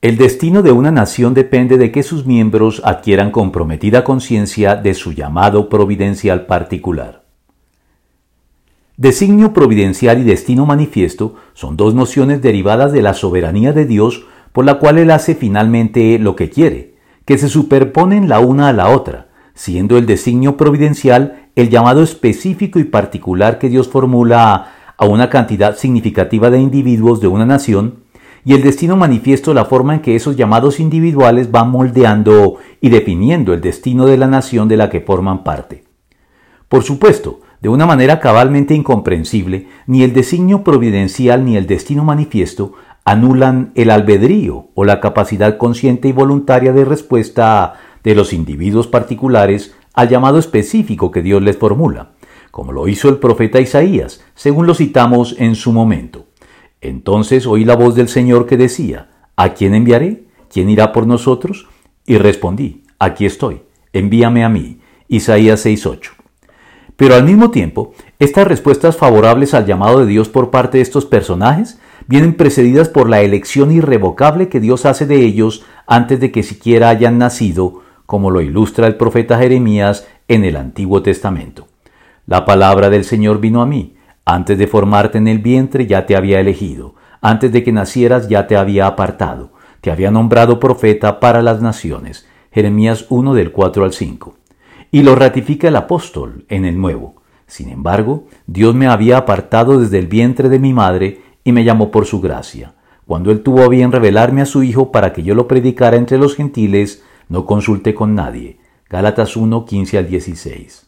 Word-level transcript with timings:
El 0.00 0.16
destino 0.16 0.62
de 0.62 0.70
una 0.70 0.92
nación 0.92 1.34
depende 1.34 1.76
de 1.76 1.90
que 1.90 2.04
sus 2.04 2.24
miembros 2.24 2.80
adquieran 2.84 3.32
comprometida 3.32 4.04
conciencia 4.04 4.76
de 4.76 4.94
su 4.94 5.10
llamado 5.10 5.68
providencial 5.68 6.46
particular. 6.46 7.24
Designio 8.96 9.52
providencial 9.52 10.20
y 10.20 10.22
destino 10.22 10.66
manifiesto 10.66 11.34
son 11.52 11.76
dos 11.76 11.94
nociones 11.94 12.40
derivadas 12.42 12.92
de 12.92 13.02
la 13.02 13.12
soberanía 13.12 13.72
de 13.72 13.86
Dios 13.86 14.24
por 14.52 14.64
la 14.64 14.78
cual 14.78 14.98
Él 14.98 15.10
hace 15.10 15.34
finalmente 15.34 16.20
lo 16.20 16.36
que 16.36 16.48
quiere, 16.48 16.94
que 17.24 17.36
se 17.36 17.48
superponen 17.48 18.28
la 18.28 18.38
una 18.38 18.68
a 18.68 18.72
la 18.72 18.90
otra, 18.90 19.26
siendo 19.54 19.98
el 19.98 20.06
designio 20.06 20.56
providencial 20.56 21.48
el 21.56 21.70
llamado 21.70 22.04
específico 22.04 22.78
y 22.78 22.84
particular 22.84 23.58
que 23.58 23.68
Dios 23.68 23.88
formula 23.88 24.74
a 24.96 25.06
una 25.06 25.28
cantidad 25.28 25.76
significativa 25.76 26.50
de 26.50 26.60
individuos 26.60 27.20
de 27.20 27.26
una 27.26 27.46
nación, 27.46 28.04
y 28.44 28.54
el 28.54 28.62
destino 28.62 28.96
manifiesto 28.96 29.54
la 29.54 29.64
forma 29.64 29.94
en 29.94 30.00
que 30.00 30.16
esos 30.16 30.36
llamados 30.36 30.80
individuales 30.80 31.50
van 31.50 31.70
moldeando 31.70 32.56
y 32.80 32.88
definiendo 32.88 33.52
el 33.52 33.60
destino 33.60 34.06
de 34.06 34.16
la 34.16 34.26
nación 34.26 34.68
de 34.68 34.76
la 34.76 34.90
que 34.90 35.00
forman 35.00 35.44
parte. 35.44 35.84
Por 36.68 36.82
supuesto, 36.82 37.40
de 37.60 37.68
una 37.68 37.86
manera 37.86 38.20
cabalmente 38.20 38.74
incomprensible, 38.74 39.68
ni 39.86 40.02
el 40.02 40.12
designio 40.12 40.62
providencial 40.62 41.44
ni 41.44 41.56
el 41.56 41.66
destino 41.66 42.04
manifiesto 42.04 42.74
anulan 43.04 43.72
el 43.74 43.90
albedrío 43.90 44.68
o 44.74 44.84
la 44.84 45.00
capacidad 45.00 45.56
consciente 45.56 46.08
y 46.08 46.12
voluntaria 46.12 46.72
de 46.72 46.84
respuesta 46.84 47.74
de 48.04 48.14
los 48.14 48.32
individuos 48.32 48.86
particulares 48.86 49.74
al 49.94 50.08
llamado 50.08 50.38
específico 50.38 51.10
que 51.10 51.22
Dios 51.22 51.42
les 51.42 51.56
formula, 51.56 52.10
como 52.50 52.72
lo 52.72 52.86
hizo 52.86 53.08
el 53.08 53.16
profeta 53.16 53.60
Isaías, 53.60 54.22
según 54.34 54.66
lo 54.66 54.74
citamos 54.74 55.34
en 55.38 55.54
su 55.54 55.72
momento. 55.72 56.27
Entonces 56.80 57.46
oí 57.46 57.64
la 57.64 57.76
voz 57.76 57.94
del 57.94 58.08
Señor 58.08 58.46
que 58.46 58.56
decía, 58.56 59.10
¿A 59.36 59.54
quién 59.54 59.74
enviaré? 59.74 60.24
¿Quién 60.52 60.68
irá 60.68 60.92
por 60.92 61.06
nosotros? 61.06 61.68
Y 62.06 62.18
respondí, 62.18 62.84
Aquí 62.98 63.26
estoy, 63.26 63.62
envíame 63.92 64.44
a 64.44 64.48
mí. 64.48 64.80
Isaías 65.08 65.64
6:8. 65.64 66.12
Pero 66.96 67.14
al 67.14 67.22
mismo 67.22 67.52
tiempo, 67.52 67.94
estas 68.18 68.48
respuestas 68.48 68.96
favorables 68.96 69.54
al 69.54 69.66
llamado 69.66 70.00
de 70.00 70.06
Dios 70.06 70.28
por 70.28 70.50
parte 70.50 70.78
de 70.78 70.82
estos 70.82 71.06
personajes 71.06 71.78
vienen 72.08 72.34
precedidas 72.34 72.88
por 72.88 73.08
la 73.08 73.20
elección 73.20 73.70
irrevocable 73.70 74.48
que 74.48 74.58
Dios 74.58 74.84
hace 74.84 75.06
de 75.06 75.24
ellos 75.24 75.64
antes 75.86 76.18
de 76.18 76.32
que 76.32 76.42
siquiera 76.42 76.88
hayan 76.88 77.18
nacido, 77.18 77.82
como 78.04 78.30
lo 78.32 78.40
ilustra 78.40 78.88
el 78.88 78.96
profeta 78.96 79.38
Jeremías 79.38 80.08
en 80.26 80.44
el 80.44 80.56
Antiguo 80.56 81.02
Testamento. 81.02 81.68
La 82.26 82.44
palabra 82.44 82.90
del 82.90 83.04
Señor 83.04 83.38
vino 83.40 83.62
a 83.62 83.66
mí, 83.66 83.94
antes 84.30 84.58
de 84.58 84.66
formarte 84.66 85.16
en 85.16 85.26
el 85.26 85.38
vientre 85.38 85.86
ya 85.86 86.04
te 86.04 86.14
había 86.14 86.38
elegido, 86.38 86.94
antes 87.22 87.50
de 87.50 87.64
que 87.64 87.72
nacieras 87.72 88.28
ya 88.28 88.46
te 88.46 88.58
había 88.58 88.86
apartado, 88.86 89.52
te 89.80 89.90
había 89.90 90.10
nombrado 90.10 90.60
profeta 90.60 91.18
para 91.18 91.40
las 91.40 91.62
naciones. 91.62 92.26
Jeremías 92.52 93.06
1 93.08 93.32
del 93.32 93.52
4 93.52 93.84
al 93.84 93.94
5. 93.94 94.36
Y 94.90 95.02
lo 95.02 95.14
ratifica 95.14 95.68
el 95.68 95.76
apóstol 95.76 96.44
en 96.50 96.66
el 96.66 96.78
Nuevo. 96.78 97.22
Sin 97.46 97.70
embargo, 97.70 98.26
Dios 98.46 98.74
me 98.74 98.86
había 98.86 99.16
apartado 99.16 99.80
desde 99.80 99.98
el 99.98 100.08
vientre 100.08 100.50
de 100.50 100.58
mi 100.58 100.74
madre 100.74 101.22
y 101.42 101.52
me 101.52 101.64
llamó 101.64 101.90
por 101.90 102.04
su 102.04 102.20
gracia. 102.20 102.74
Cuando 103.06 103.30
él 103.30 103.42
tuvo 103.42 103.62
a 103.62 103.68
bien 103.68 103.92
revelarme 103.92 104.42
a 104.42 104.46
su 104.46 104.62
Hijo 104.62 104.92
para 104.92 105.14
que 105.14 105.22
yo 105.22 105.34
lo 105.34 105.48
predicara 105.48 105.96
entre 105.96 106.18
los 106.18 106.36
gentiles, 106.36 107.02
no 107.30 107.46
consulté 107.46 107.94
con 107.94 108.14
nadie. 108.14 108.58
Gálatas 108.90 109.38
1, 109.38 109.64
15 109.64 109.96
al 109.96 110.06
16. 110.06 110.76